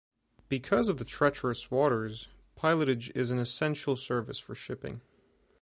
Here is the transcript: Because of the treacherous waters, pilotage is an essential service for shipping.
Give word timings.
Because 0.49 0.87
of 0.87 0.97
the 0.97 1.05
treacherous 1.05 1.69
waters, 1.69 2.29
pilotage 2.55 3.11
is 3.13 3.29
an 3.29 3.37
essential 3.37 3.95
service 3.95 4.39
for 4.39 4.55
shipping. 4.55 5.01